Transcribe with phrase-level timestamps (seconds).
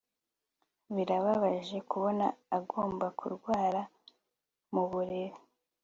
[0.95, 2.25] Birababaje kubona
[2.57, 3.81] agomba kurwara
[4.73, 5.37] mu buriri